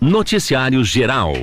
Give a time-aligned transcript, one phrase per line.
[0.00, 1.34] Noticiário Geral.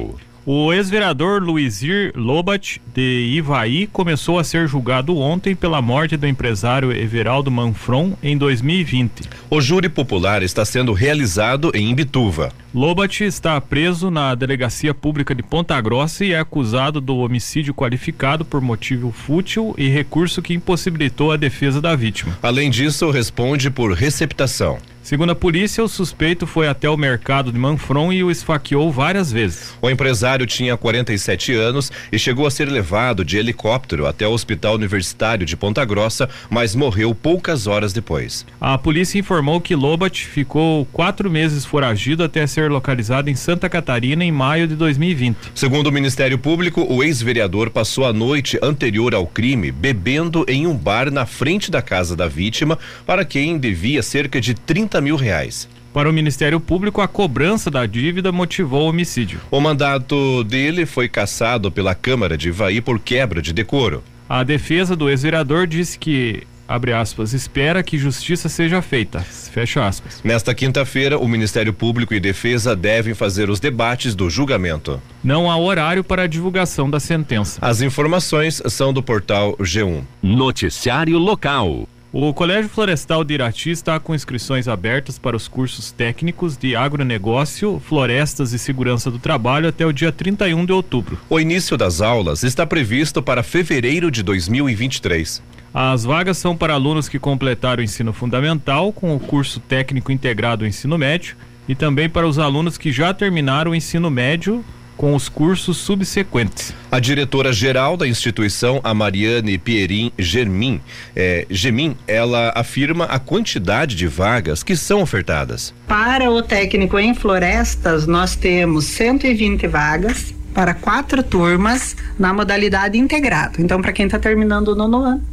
[0.46, 6.94] O ex-vereador Luizir Lobat, de Ivaí, começou a ser julgado ontem pela morte do empresário
[6.94, 9.28] Everaldo Manfron em 2020.
[9.50, 12.54] O júri popular está sendo realizado em Imbituva.
[12.74, 18.46] Lobat está preso na Delegacia Pública de Ponta Grossa e é acusado do homicídio qualificado
[18.46, 22.38] por motivo fútil e recurso que impossibilitou a defesa da vítima.
[22.42, 24.78] Além disso, responde por receptação.
[25.06, 29.32] Segundo a polícia, o suspeito foi até o mercado de Manfron e o esfaqueou várias
[29.32, 29.78] vezes.
[29.80, 34.74] O empresário tinha 47 anos e chegou a ser levado de helicóptero até o Hospital
[34.74, 38.48] Universitário de Ponta Grossa, mas morreu poucas horas depois.
[38.60, 44.26] A polícia informou que Lobat ficou quatro meses foragido até ser localizado em Santa Catarina
[44.26, 45.38] em maio de 2020.
[45.54, 50.76] Segundo o Ministério Público, o ex-vereador passou a noite anterior ao crime bebendo em um
[50.76, 55.68] bar na frente da casa da vítima, para quem devia cerca de 30 mil reais.
[55.94, 59.40] Para o Ministério Público, a cobrança da dívida motivou o homicídio.
[59.50, 64.04] O mandato dele foi cassado pela Câmara de Ivaí por quebra de decoro.
[64.28, 70.20] A defesa do ex-vereador disse que abre aspas, espera que justiça seja feita, fecha aspas.
[70.24, 75.02] Nesta quinta-feira, o Ministério Público e Defesa devem fazer os debates do julgamento.
[75.24, 77.60] Não há horário para a divulgação da sentença.
[77.62, 80.02] As informações são do portal G1.
[80.22, 81.88] Noticiário Local.
[82.18, 87.78] O Colégio Florestal de Irati está com inscrições abertas para os cursos técnicos de agronegócio,
[87.86, 91.20] florestas e segurança do trabalho até o dia 31 de outubro.
[91.30, 95.44] O início das aulas está previsto para fevereiro de 2023.
[95.74, 100.64] As vagas são para alunos que completaram o ensino fundamental com o curso técnico integrado
[100.64, 101.36] ao ensino médio
[101.68, 104.64] e também para os alunos que já terminaram o ensino médio
[104.98, 106.74] com os cursos subsequentes.
[106.92, 110.82] A diretora-geral da instituição, a Mariane Pierin Germin,
[111.16, 115.74] é, Gemin, ela afirma a quantidade de vagas que são ofertadas.
[115.88, 123.62] Para o técnico em florestas, nós temos 120 vagas para quatro turmas na modalidade integrado.
[123.62, 125.24] Então, para quem está terminando o nono ano,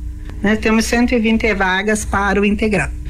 [0.43, 3.02] né, temos 120 vagas para o integrado.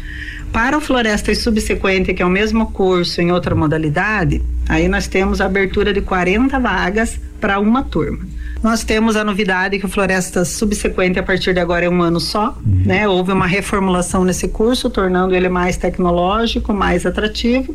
[0.53, 5.07] Para o Floresta e Subsequente, que é o mesmo curso em outra modalidade, aí nós
[5.07, 8.19] temos a abertura de 40 vagas para uma turma.
[8.63, 12.21] Nós temos a novidade que o Floresta Subsequente a partir de agora é um ano
[12.21, 12.83] só, uhum.
[12.85, 13.09] né?
[13.09, 17.75] Houve uma reformulação nesse curso, tornando ele mais tecnológico, mais atrativo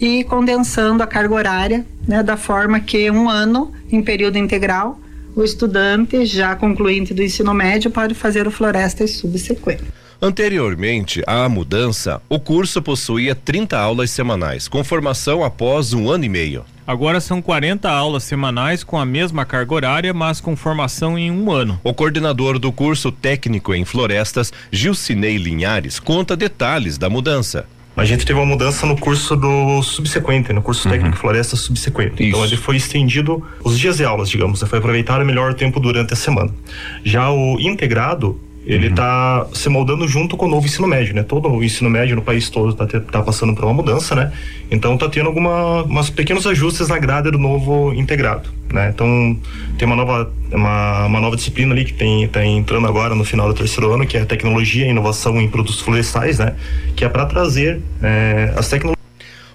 [0.00, 2.22] e condensando a carga horária, né?
[2.22, 5.00] Da forma que um ano em período integral
[5.34, 9.84] o estudante já concluinte do ensino médio pode fazer o Floresta e Subsequente.
[10.20, 16.28] Anteriormente à mudança, o curso possuía 30 aulas semanais, com formação após um ano e
[16.28, 16.64] meio.
[16.86, 21.50] Agora são 40 aulas semanais com a mesma carga horária, mas com formação em um
[21.50, 21.78] ano.
[21.82, 27.66] O coordenador do curso técnico em florestas, Gilcinei Linhares, conta detalhes da mudança.
[27.96, 30.94] A gente teve uma mudança no curso do subsequente, no curso uhum.
[30.94, 32.12] técnico floresta subsequente.
[32.14, 32.36] Então, Isso.
[32.36, 34.68] Então ele foi estendido os dias de aulas, digamos, né?
[34.68, 36.54] foi aproveitar o melhor tempo durante a semana.
[37.02, 39.54] Já o integrado, ele está uhum.
[39.54, 41.22] se moldando junto com o novo ensino médio, né?
[41.22, 44.32] Todo o ensino médio no país todo está tá passando por uma mudança, né?
[44.70, 48.90] Então está tendo alguns pequenos ajustes na grade do novo integrado, né?
[48.92, 49.38] Então
[49.78, 53.46] tem uma nova uma, uma nova disciplina ali que tem tá entrando agora no final
[53.46, 56.56] do terceiro ano, que é tecnologia e inovação em produtos florestais, né?
[56.96, 58.96] Que é para trazer é, as tecnologias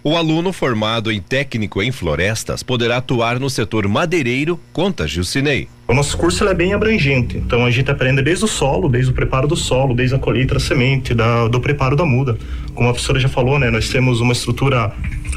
[0.04, 5.68] o aluno formado em técnico em florestas poderá atuar no setor madeireiro, conta Gilcinei.
[5.92, 9.14] O nosso curso é bem abrangente, então a gente aprende desde o solo, desde o
[9.14, 12.38] preparo do solo, desde a colheita da semente, da, do preparo da muda.
[12.74, 14.94] Como a professora já falou, né, nós temos uma estrutura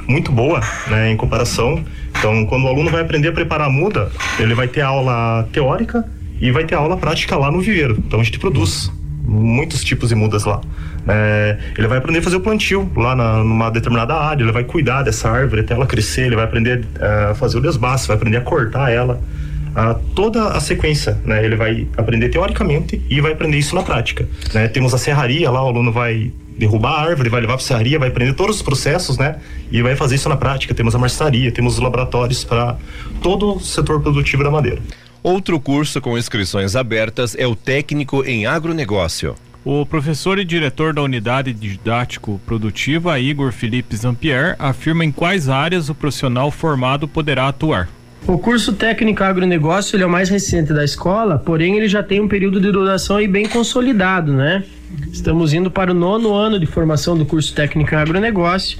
[0.06, 1.82] muito boa, né, em comparação.
[2.16, 6.04] Então, quando o aluno vai aprender a preparar a muda, ele vai ter aula teórica
[6.40, 7.96] e vai ter aula prática lá no viveiro.
[8.06, 8.92] Então a gente produz
[9.24, 10.60] muitos tipos de mudas lá.
[11.08, 14.62] É, ele vai aprender a fazer o plantio lá na, numa determinada área, ele vai
[14.62, 18.16] cuidar dessa árvore até ela crescer, ele vai aprender é, a fazer o desbaste, vai
[18.16, 19.20] aprender a cortar ela.
[19.74, 21.44] A, toda a sequência, né?
[21.44, 24.68] Ele vai aprender teoricamente e vai aprender isso na prática, né?
[24.68, 27.98] Temos a serraria lá, o aluno vai derrubar a árvore, vai levar para a serraria,
[27.98, 29.36] vai aprender todos os processos, né?
[29.72, 30.74] E vai fazer isso na prática.
[30.74, 32.76] Temos a marcenaria, temos os laboratórios para
[33.22, 34.80] todo o setor produtivo da madeira.
[35.22, 39.34] Outro curso com inscrições abertas é o técnico em agronegócio.
[39.64, 45.88] O professor e diretor da unidade didático produtiva, Igor Felipe Zampier, afirma em quais áreas
[45.88, 47.88] o profissional formado poderá atuar.
[48.26, 52.22] O curso técnico agronegócio ele é o mais recente da escola, porém ele já tem
[52.22, 54.64] um período de duração aí bem consolidado, né?
[55.12, 58.78] Estamos indo para o nono ano de formação do curso técnico agronegócio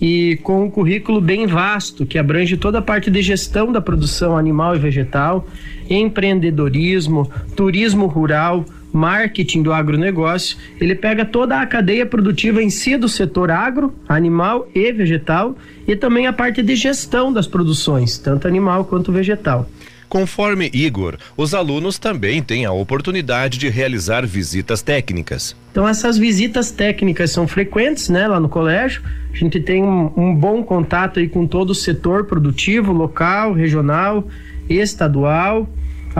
[0.00, 4.36] e com um currículo bem vasto que abrange toda a parte de gestão da produção
[4.36, 5.46] animal e vegetal,
[5.90, 8.64] empreendedorismo, turismo rural,
[8.96, 14.68] marketing do agronegócio, ele pega toda a cadeia produtiva em si do setor agro, animal
[14.74, 15.56] e vegetal,
[15.86, 19.68] e também a parte de gestão das produções, tanto animal quanto vegetal.
[20.08, 25.56] Conforme Igor, os alunos também têm a oportunidade de realizar visitas técnicas.
[25.72, 29.02] Então essas visitas técnicas são frequentes, né, lá no colégio.
[29.32, 34.26] A gente tem um, um bom contato aí com todo o setor produtivo, local, regional,
[34.68, 35.68] estadual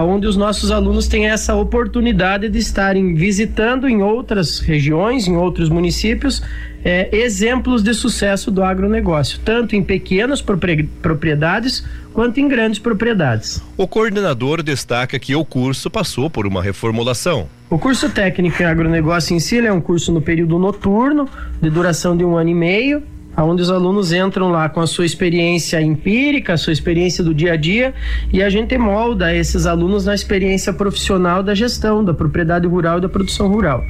[0.02, 5.68] onde os nossos alunos têm essa oportunidade de estarem visitando em outras regiões, em outros
[5.68, 6.42] municípios,
[6.84, 13.62] é, exemplos de sucesso do agronegócio, tanto em pequenas propriedades quanto em grandes propriedades.
[13.76, 17.48] O coordenador destaca que o curso passou por uma reformulação.
[17.68, 21.28] O curso técnico em agronegócio em si é um curso no período noturno,
[21.60, 23.02] de duração de um ano e meio,
[23.44, 27.52] onde os alunos entram lá com a sua experiência empírica, a sua experiência do dia
[27.52, 27.94] a dia,
[28.32, 33.00] e a gente molda esses alunos na experiência profissional da gestão, da propriedade rural e
[33.02, 33.84] da produção rural.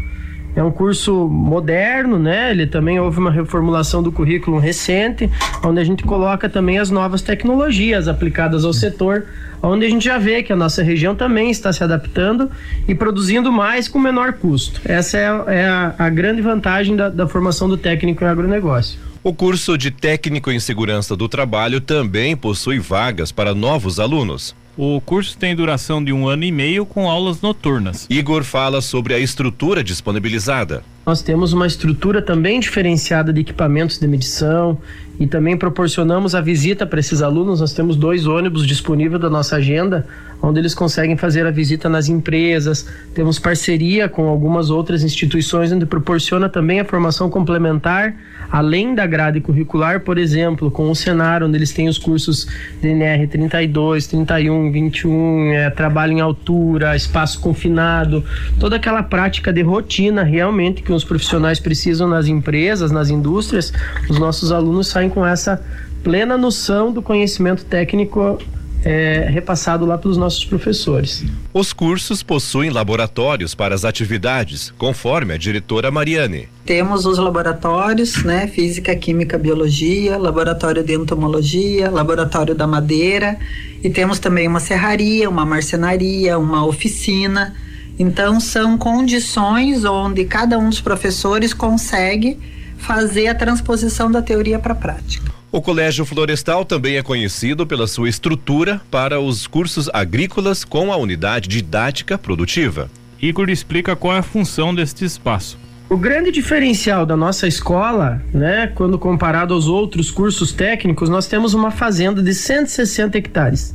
[0.56, 2.50] É um curso moderno, né?
[2.50, 5.31] Ele também houve uma reformulação do currículo recente,
[5.62, 9.26] onde a gente coloca também as novas tecnologias aplicadas ao setor,
[9.62, 12.50] onde a gente já vê que a nossa região também está se adaptando
[12.88, 14.81] e produzindo mais com menor custo.
[14.87, 18.99] Essa é, é a, a, grande vantagem da, da formação do técnico em agronegócio.
[19.23, 24.55] O curso de técnico em segurança do trabalho também possui vagas para novos alunos.
[24.78, 28.06] O curso tem duração de um ano e meio com aulas noturnas.
[28.11, 30.84] Igor fala sobre a estrutura disponibilizada.
[31.06, 34.76] Nós temos uma estrutura também diferenciada de equipamentos de medição
[35.20, 37.61] e também proporcionamos a visita para esses alunos.
[37.61, 40.05] Nós temos dois ônibus disponíveis da nossa agenda
[40.43, 42.87] onde eles conseguem fazer a visita nas empresas.
[43.14, 48.14] Temos parceria com algumas outras instituições, onde proporciona também a formação complementar,
[48.50, 52.47] além da grade curricular, por exemplo, com o Senar, onde eles têm os cursos
[52.81, 58.25] DNR 32, 31, 21, é, trabalho em altura, espaço confinado,
[58.61, 63.72] toda aquela prática de rotina realmente que os profissionais precisam nas empresas, nas indústrias.
[64.08, 65.62] Os nossos alunos saem com essa
[66.02, 68.38] plena noção do conhecimento técnico
[68.84, 71.25] é, repassado lá pelos nossos professores.
[71.52, 76.48] Os cursos possuem laboratórios para as atividades, conforme a diretora Mariane.
[76.64, 78.46] Temos os laboratórios, né?
[78.46, 83.37] Física, Química, Biologia, Laboratório de Entomologia, Laboratório da Madeira
[83.82, 87.54] e temos também uma serraria, uma marcenaria, uma oficina.
[87.98, 92.38] Então são condições onde cada um dos professores consegue
[92.76, 95.32] fazer a transposição da teoria para a prática.
[95.50, 100.96] O Colégio Florestal também é conhecido pela sua estrutura para os cursos agrícolas com a
[100.96, 102.90] unidade didática produtiva.
[103.22, 105.58] Igor explica qual é a função deste espaço.
[105.88, 111.54] O grande diferencial da nossa escola, né, quando comparado aos outros cursos técnicos, nós temos
[111.54, 113.75] uma fazenda de 160 hectares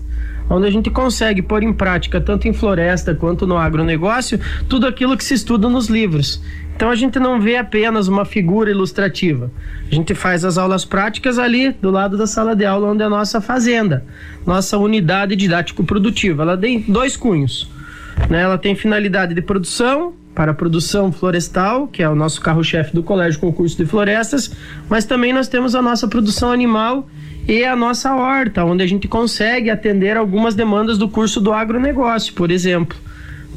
[0.51, 5.15] onde a gente consegue pôr em prática, tanto em floresta quanto no agronegócio, tudo aquilo
[5.15, 6.41] que se estuda nos livros.
[6.75, 9.49] Então a gente não vê apenas uma figura ilustrativa.
[9.89, 13.05] A gente faz as aulas práticas ali do lado da sala de aula, onde é
[13.05, 14.03] a nossa fazenda,
[14.45, 16.43] nossa unidade didático-produtiva.
[16.43, 17.69] Ela tem dois cunhos.
[18.29, 18.41] Né?
[18.41, 23.03] Ela tem finalidade de produção, para a produção florestal, que é o nosso carro-chefe do
[23.03, 24.51] Colégio Concurso de Florestas,
[24.89, 27.05] mas também nós temos a nossa produção animal
[27.47, 32.33] e a nossa horta, onde a gente consegue atender algumas demandas do curso do agronegócio,
[32.33, 32.97] por exemplo.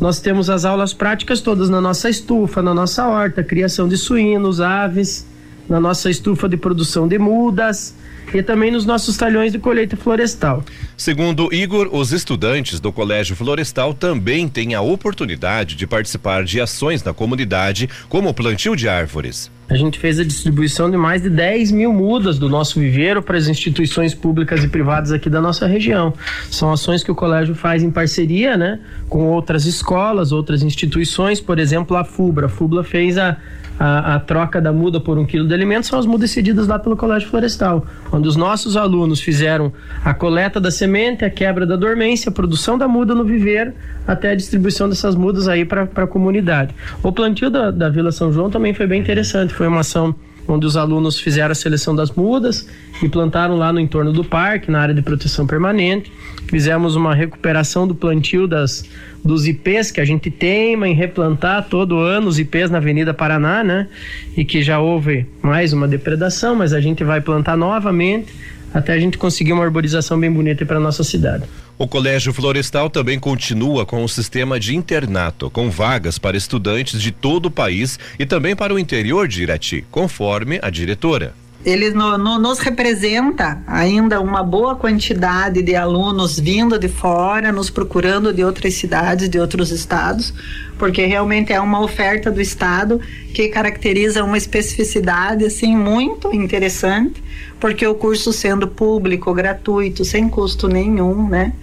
[0.01, 4.61] Nós temos as aulas práticas todas na nossa estufa, na nossa horta, criação de suínos,
[4.61, 5.27] aves,
[5.69, 7.95] na nossa estufa de produção de mudas
[8.33, 10.65] e também nos nossos talhões de colheita florestal.
[10.97, 17.03] Segundo Igor, os estudantes do Colégio Florestal também têm a oportunidade de participar de ações
[17.03, 19.51] na comunidade, como o plantio de árvores.
[19.69, 23.39] A gente fez a distribuição de mais de 10 mil mudas do nosso viveiro para
[23.39, 26.13] as instituições públicas e privadas aqui da nossa região.
[26.51, 28.79] São ações que o colégio faz em parceria né,
[29.09, 32.47] com outras escolas, outras instituições, por exemplo, a FUBRA.
[32.47, 33.39] A FUBRA fez a,
[33.79, 36.79] a, a, troca da muda por um quilo de alimentos são as mudas cedidas lá
[36.79, 39.73] pelo Colégio Florestal, onde os nossos alunos fizeram
[40.05, 43.73] a coleta da semente, a quebra da dormência, a produção da muda no viveiro,
[44.07, 46.75] até a distribuição dessas mudas aí para a comunidade.
[47.03, 50.15] O plantio da, da Vila São João também foi bem interessante, foi uma ação
[50.47, 52.69] onde os alunos fizeram a seleção das mudas
[53.03, 56.13] e plantaram lá no entorno do parque, na área de proteção permanente.
[56.49, 58.85] Fizemos uma recuperação do plantio das,
[59.25, 63.65] dos IPs que a gente teima em replantar todo ano, os IPs na Avenida Paraná,
[63.65, 63.89] né?
[64.37, 68.33] E que já houve mais uma depredação, mas a gente vai plantar novamente
[68.73, 71.45] até a gente conseguir uma arborização bem bonita para nossa cidade.
[71.77, 77.11] O Colégio Florestal também continua com o sistema de internato, com vagas para estudantes de
[77.11, 81.35] todo o país e também para o interior de Irati, conforme a diretora.
[81.65, 87.71] Ele no, no, nos representa ainda uma boa quantidade de alunos vindo de fora, nos
[87.71, 90.35] procurando de outras cidades, de outros estados,
[90.79, 93.01] porque realmente é uma oferta do estado
[93.33, 97.23] que caracteriza uma especificidade assim muito interessante,
[97.59, 101.55] porque o curso sendo público, gratuito, sem custo nenhum, né?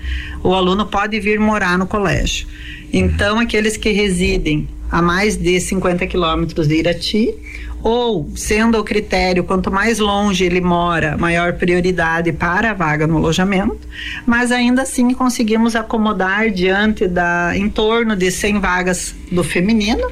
[0.43, 2.47] O aluno pode vir morar no colégio.
[2.91, 7.33] Então, aqueles que residem a mais de 50 quilômetros de Irati
[7.83, 13.17] ou sendo o critério quanto mais longe ele mora, maior prioridade para a vaga no
[13.17, 13.79] alojamento,
[14.25, 20.09] mas ainda assim conseguimos acomodar diante da em torno de 100 vagas do feminino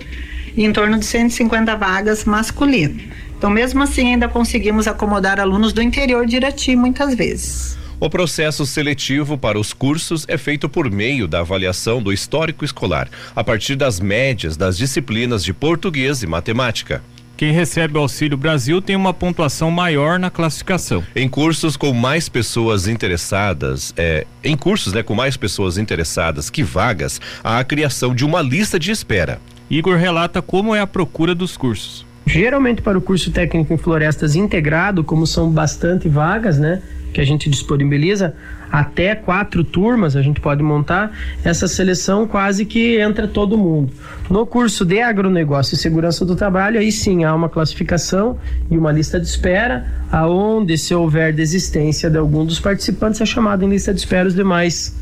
[0.56, 3.00] e em torno de 150 vagas masculino.
[3.38, 7.78] Então, mesmo assim, ainda conseguimos acomodar alunos do interior de Irati muitas vezes.
[8.02, 13.10] O processo seletivo para os cursos é feito por meio da avaliação do histórico escolar,
[13.36, 17.02] a partir das médias das disciplinas de português e matemática.
[17.40, 21.02] Quem recebe o Auxílio Brasil tem uma pontuação maior na classificação.
[21.16, 26.64] Em cursos com mais pessoas interessadas, é, em cursos né, com mais pessoas interessadas que
[26.64, 29.40] vagas, há a criação de uma lista de espera.
[29.70, 32.06] Igor relata como é a procura dos cursos.
[32.30, 36.80] Geralmente para o curso técnico em florestas integrado, como são bastante vagas, né,
[37.12, 38.36] que a gente disponibiliza,
[38.72, 41.12] até quatro turmas a gente pode montar,
[41.44, 43.92] essa seleção quase que entra todo mundo.
[44.30, 48.38] No curso de agronegócio e segurança do trabalho, aí sim há uma classificação
[48.70, 53.66] e uma lista de espera, aonde se houver desistência de algum dos participantes é chamado
[53.66, 54.96] em lista de espera os demais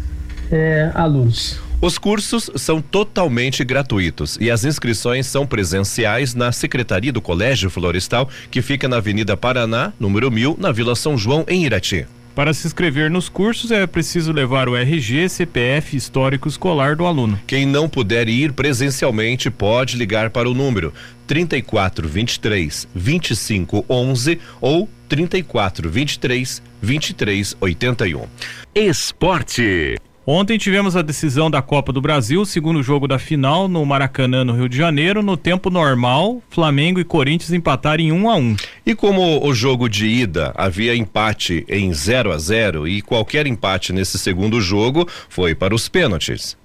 [0.50, 1.67] é, alunos.
[1.80, 8.28] Os cursos são totalmente gratuitos e as inscrições são presenciais na Secretaria do Colégio Florestal,
[8.50, 12.08] que fica na Avenida Paraná, número 1000, na Vila São João, em Irati.
[12.34, 17.40] Para se inscrever nos cursos é preciso levar o RG, CPF histórico escolar do aluno.
[17.46, 20.92] Quem não puder ir presencialmente pode ligar para o número
[21.28, 28.26] 3423 2511 ou 3423 2381.
[28.74, 29.96] Esporte.
[30.30, 34.52] Ontem tivemos a decisão da Copa do Brasil, segundo jogo da final no Maracanã, no
[34.52, 35.24] Rio de Janeiro.
[35.24, 38.56] No tempo normal, Flamengo e Corinthians empataram em 1 um a 1 um.
[38.86, 43.94] E como o jogo de ida havia empate em 0 a 0 e qualquer empate
[43.94, 46.58] nesse segundo jogo foi para os pênaltis.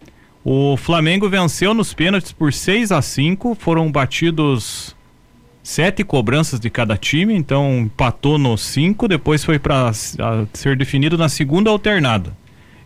[0.45, 4.97] O Flamengo venceu nos pênaltis por 6 a 5 foram batidos
[5.63, 11.29] sete cobranças de cada time, então empatou no cinco, depois foi para ser definido na
[11.29, 12.42] segunda alternada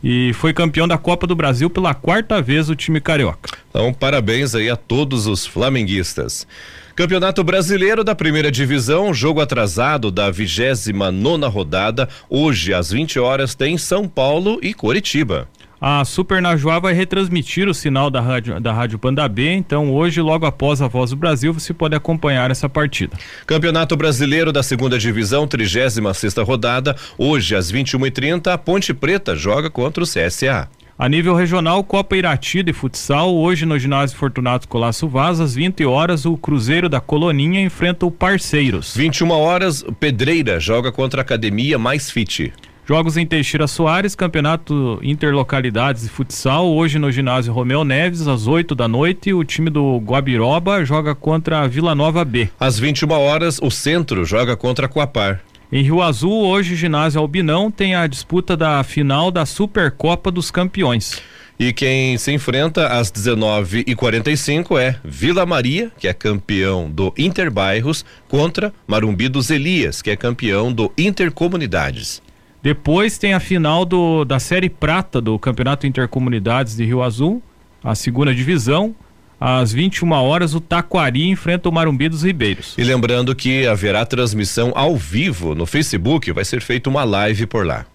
[0.08, 3.50] e foi campeão da Copa do Brasil pela quarta vez o time carioca.
[3.68, 6.46] Então, parabéns aí a todos os flamenguistas.
[6.94, 12.08] Campeonato Brasileiro da Primeira Divisão, jogo atrasado da 29 nona rodada.
[12.30, 15.48] Hoje, às 20 horas, tem São Paulo e Coritiba.
[15.80, 20.22] A Super Najuá vai retransmitir o sinal da rádio, da rádio Panda B, então hoje,
[20.22, 23.16] logo após a Voz do Brasil, você pode acompanhar essa partida.
[23.46, 29.68] Campeonato Brasileiro da Segunda Divisão, 36 sexta rodada, hoje às 21h30, a Ponte Preta joga
[29.68, 30.68] contra o CSA.
[30.98, 35.84] A nível regional, Copa Irati de futsal, hoje no ginásio Fortunato Colasso Vaz, às 20
[35.84, 38.96] horas, o Cruzeiro da Coloninha enfrenta o Parceiros.
[38.96, 42.50] 21 horas, Pedreira joga contra a Academia Mais Fit.
[42.88, 48.76] Jogos em Teixeira Soares, Campeonato Interlocalidades de Futsal, hoje no ginásio Romeu Neves, às 8
[48.76, 52.48] da noite, o time do Guabiroba joga contra a Vila Nova B.
[52.60, 55.40] Às 21 horas, o Centro joga contra a Coapar.
[55.72, 60.52] Em Rio Azul, hoje o ginásio Albinão tem a disputa da final da Supercopa dos
[60.52, 61.20] Campeões.
[61.58, 68.72] E quem se enfrenta às 19h45 é Vila Maria, que é campeão do Interbairros, contra
[68.86, 72.22] Marumbi dos Elias, que é campeão do Intercomunidades.
[72.66, 77.40] Depois tem a final do, da Série Prata do Campeonato Intercomunidades de Rio Azul,
[77.80, 78.92] a segunda divisão.
[79.38, 82.74] Às 21 horas, o Taquari enfrenta o Marumbi dos Ribeiros.
[82.76, 87.64] E lembrando que haverá transmissão ao vivo no Facebook, vai ser feita uma live por
[87.64, 87.86] lá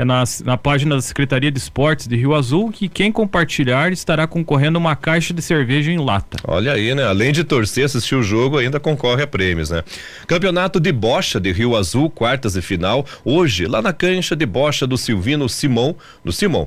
[0.00, 4.26] é na, na página da Secretaria de Esportes de Rio Azul que quem compartilhar estará
[4.26, 6.38] concorrendo uma caixa de cerveja em lata.
[6.44, 7.04] Olha aí, né?
[7.04, 9.84] Além de torcer, assistir o jogo, ainda concorre a prêmios, né?
[10.26, 14.86] Campeonato de bocha de Rio Azul, quartas e final, hoje, lá na cancha de bocha
[14.86, 16.66] do Silvino Simão, do Simão,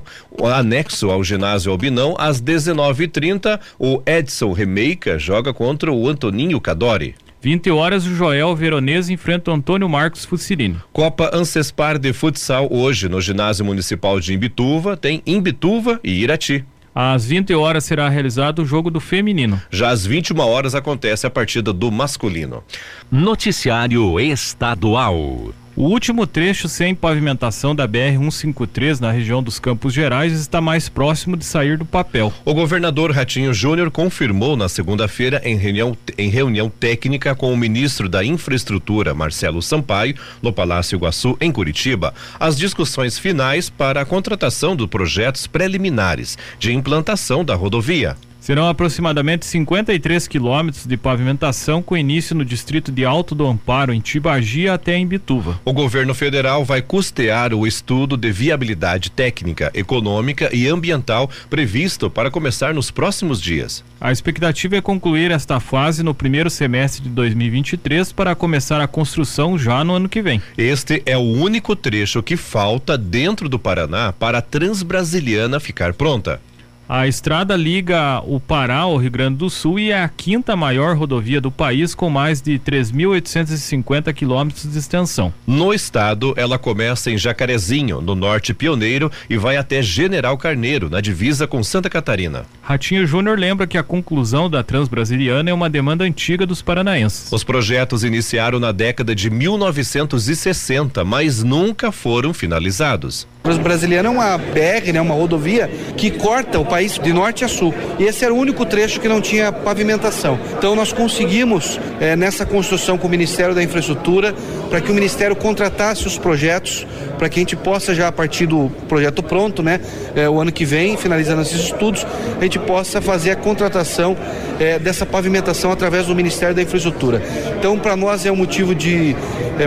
[0.52, 7.16] anexo ao ginásio Albinão, às 19h30, o Edson Remeica joga contra o Antoninho Cadori.
[7.44, 10.78] 20 horas, o Joel Veronese enfrenta o Antônio Marcos Fucilini.
[10.94, 16.64] Copa Ancespar de Futsal hoje no Ginásio Municipal de Imbituva, tem Imbituva e Irati.
[16.94, 19.60] Às 20 horas será realizado o jogo do feminino.
[19.70, 22.64] Já às 21 horas acontece a partida do masculino.
[23.12, 25.52] Noticiário Estadual.
[25.76, 31.36] O último trecho sem pavimentação da BR-153 na região dos Campos Gerais está mais próximo
[31.36, 32.32] de sair do papel.
[32.44, 38.08] O governador Ratinho Júnior confirmou na segunda-feira em reunião, em reunião técnica com o ministro
[38.08, 44.76] da Infraestrutura, Marcelo Sampaio, no Palácio Iguaçu, em Curitiba, as discussões finais para a contratação
[44.76, 48.16] dos projetos preliminares de implantação da rodovia.
[48.44, 54.00] Serão aproximadamente 53 quilômetros de pavimentação com início no distrito de Alto do Amparo, em
[54.00, 55.58] Tibagi, até em Bituva.
[55.64, 62.30] O governo federal vai custear o estudo de viabilidade técnica, econômica e ambiental previsto para
[62.30, 63.82] começar nos próximos dias.
[63.98, 69.58] A expectativa é concluir esta fase no primeiro semestre de 2023 para começar a construção
[69.58, 70.42] já no ano que vem.
[70.58, 76.42] Este é o único trecho que falta dentro do Paraná para a Transbrasiliana ficar pronta.
[76.86, 80.94] A estrada liga o Pará ao Rio Grande do Sul e é a quinta maior
[80.94, 85.32] rodovia do país, com mais de 3.850 quilômetros de extensão.
[85.46, 91.00] No estado, ela começa em Jacarezinho, no norte pioneiro, e vai até General Carneiro, na
[91.00, 92.44] divisa com Santa Catarina.
[92.60, 97.32] Ratinho Júnior lembra que a conclusão da Transbrasiliana é uma demanda antiga dos paranaenses.
[97.32, 103.26] Os projetos iniciaram na década de 1960, mas nunca foram finalizados.
[103.44, 107.74] Transbrasiliana é uma BR, né, uma rodovia que corta o país de norte a sul.
[107.98, 110.40] E esse era o único trecho que não tinha pavimentação.
[110.56, 114.34] Então nós conseguimos eh, nessa construção com o Ministério da Infraestrutura
[114.70, 116.86] para que o Ministério contratasse os projetos
[117.18, 119.78] para que a gente possa já a partir do projeto pronto, né,
[120.16, 122.06] eh, o ano que vem, finalizando esses estudos,
[122.40, 124.16] a gente possa fazer a contratação
[124.58, 127.22] eh, dessa pavimentação através do Ministério da Infraestrutura.
[127.58, 129.14] Então para nós é um motivo de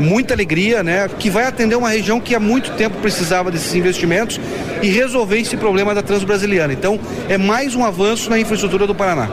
[0.02, 4.40] muita alegria, né, que vai atender uma região que há muito tempo precisava desses investimentos
[4.82, 6.74] e resolver esse problema da Transbrasiliana.
[6.74, 9.30] Então é mais um avanço na infraestrutura do Paraná.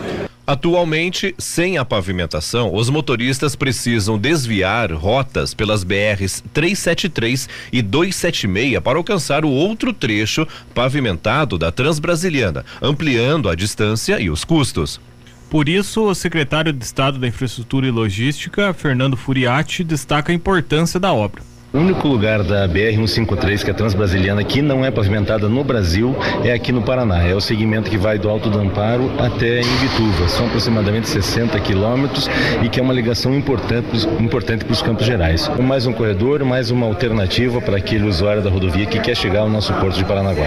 [0.47, 8.99] Atualmente, sem a pavimentação, os motoristas precisam desviar rotas pelas BRs 373 e 276 para
[8.99, 15.01] alcançar o outro trecho pavimentado da Transbrasiliana, ampliando a distância e os custos.
[15.49, 21.01] Por isso, o secretário de Estado da Infraestrutura e Logística, Fernando Furiati, destaca a importância
[21.01, 21.54] da obra.
[21.75, 26.15] O único lugar da BR-153, que é transbrasiliana, que não é pavimentada no Brasil,
[26.45, 27.21] é aqui no Paraná.
[27.25, 30.29] É o segmento que vai do Alto do Amparo até Imbituva.
[30.29, 32.31] São aproximadamente 60 quilômetros
[32.63, 35.51] e que é uma ligação importante, importante para os Campos Gerais.
[35.59, 39.51] Mais um corredor, mais uma alternativa para aquele usuário da rodovia que quer chegar ao
[39.51, 40.47] nosso porto de Paranaguá.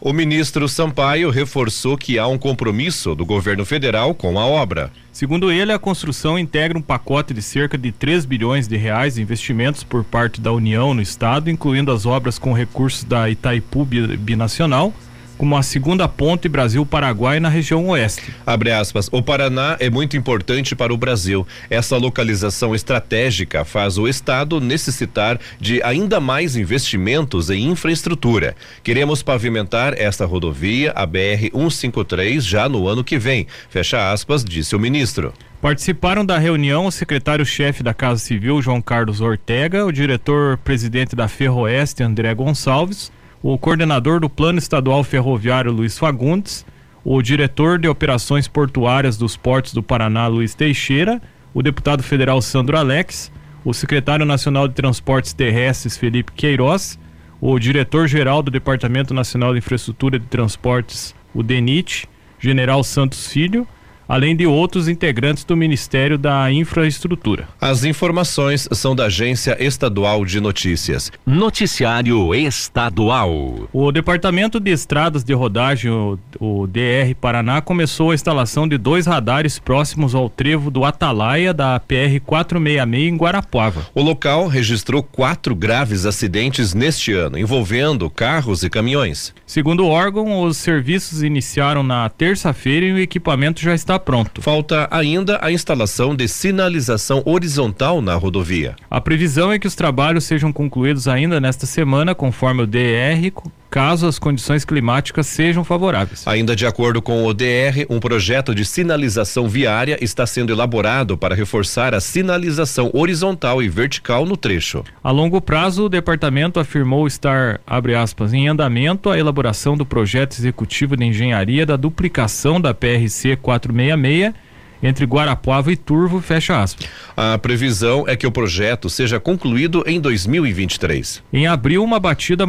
[0.00, 4.92] O ministro Sampaio reforçou que há um compromisso do governo federal com a obra.
[5.10, 9.22] Segundo ele, a construção integra um pacote de cerca de 3 bilhões de reais de
[9.22, 14.94] investimentos por parte da União no estado, incluindo as obras com recursos da Itaipu Binacional,
[15.38, 18.34] como a segunda ponte Brasil-Paraguai na região oeste.
[18.44, 21.46] Abre aspas, o Paraná é muito importante para o Brasil.
[21.70, 28.56] Essa localização estratégica faz o Estado necessitar de ainda mais investimentos em infraestrutura.
[28.82, 33.46] Queremos pavimentar esta rodovia, a BR-153, já no ano que vem.
[33.70, 35.32] Fecha aspas, disse o ministro.
[35.60, 42.02] Participaram da reunião o secretário-chefe da Casa Civil, João Carlos Ortega, o diretor-presidente da Ferroeste,
[42.02, 43.10] André Gonçalves,
[43.42, 46.66] o coordenador do Plano Estadual Ferroviário Luiz Fagundes,
[47.04, 51.22] o diretor de operações portuárias dos portos do Paraná Luiz Teixeira,
[51.54, 53.32] o deputado federal Sandro Alex,
[53.64, 56.98] o secretário nacional de Transportes Terrestres Felipe Queiroz,
[57.40, 63.66] o diretor-geral do Departamento Nacional de Infraestrutura de Transportes, o DENIT, General Santos Filho,
[64.08, 67.46] além de outros integrantes do Ministério da Infraestrutura.
[67.60, 71.12] As informações são da Agência Estadual de Notícias.
[71.26, 73.68] Noticiário Estadual.
[73.72, 79.06] O Departamento de Estradas de Rodagem, o, o DR Paraná, começou a instalação de dois
[79.06, 83.86] radares próximos ao trevo do Atalaia da PR 466 em Guarapuava.
[83.94, 89.34] O local registrou quatro graves acidentes neste ano, envolvendo carros e caminhões.
[89.46, 94.40] Segundo o órgão, os serviços iniciaram na terça-feira e o equipamento já está pronto.
[94.42, 98.76] Falta ainda a instalação de sinalização horizontal na rodovia.
[98.90, 103.30] A previsão é que os trabalhos sejam concluídos ainda nesta semana, conforme o DR,
[103.70, 106.26] caso as condições climáticas sejam favoráveis.
[106.26, 111.34] Ainda de acordo com o DR, um projeto de sinalização viária está sendo elaborado para
[111.34, 114.84] reforçar a sinalização horizontal e vertical no trecho.
[115.02, 120.38] A longo prazo, o departamento afirmou estar, abre aspas, em andamento a elaboração do projeto
[120.38, 124.48] executivo de engenharia da duplicação da PRC 466
[124.82, 126.88] entre Guarapuava e Turvo, fecha aspas.
[127.16, 131.22] A previsão é que o projeto seja concluído em 2023.
[131.32, 132.46] Em abril, uma batida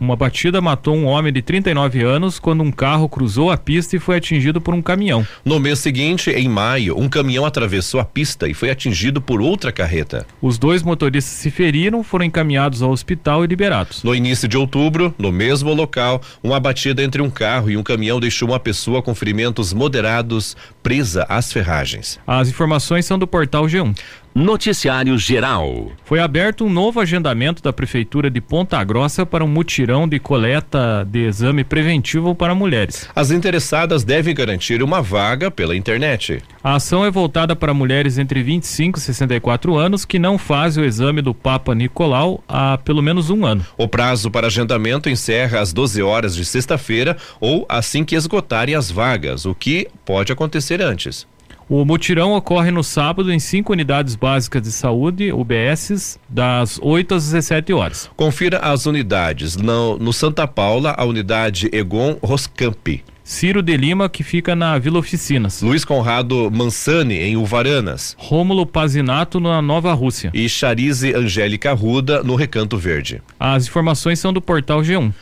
[0.00, 3.98] uma batida matou um homem de 39 anos quando um carro cruzou a pista e
[3.98, 5.26] foi atingido por um caminhão.
[5.44, 9.72] No mês seguinte, em maio, um caminhão atravessou a pista e foi atingido por outra
[9.72, 10.26] carreta.
[10.40, 14.02] Os dois motoristas se feriram, foram encaminhados ao hospital e liberados.
[14.02, 18.20] No início de outubro, no mesmo local, uma batida entre um carro e um caminhão
[18.20, 22.18] deixou uma pessoa com ferimentos moderados presa às ferragens.
[22.26, 23.94] As informações são do portal G1.
[24.38, 25.90] Noticiário Geral.
[26.04, 31.04] Foi aberto um novo agendamento da Prefeitura de Ponta Grossa para um mutirão de coleta
[31.10, 33.08] de exame preventivo para mulheres.
[33.16, 36.40] As interessadas devem garantir uma vaga pela internet.
[36.62, 40.86] A ação é voltada para mulheres entre 25 e 64 anos que não fazem o
[40.86, 43.66] exame do Papa Nicolau há pelo menos um ano.
[43.76, 48.88] O prazo para agendamento encerra às 12 horas de sexta-feira ou assim que esgotarem as
[48.88, 51.26] vagas, o que pode acontecer antes.
[51.68, 57.24] O mutirão ocorre no sábado em cinco unidades básicas de saúde, UBSs, das 8 às
[57.26, 58.10] 17 horas.
[58.16, 59.54] Confira as unidades.
[59.54, 63.02] No, no Santa Paula, a unidade Egon Roscamp.
[63.22, 65.60] Ciro de Lima, que fica na Vila Oficinas.
[65.60, 68.16] Luiz Conrado Mansani, em Uvaranas.
[68.18, 70.30] Rômulo Pazinato, na Nova Rússia.
[70.32, 73.20] E Charize Angélica Ruda, no Recanto Verde.
[73.38, 75.12] As informações são do portal G1.